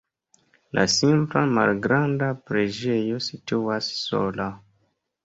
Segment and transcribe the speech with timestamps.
[0.77, 4.49] La simpla malgranda preĝejo situas sola.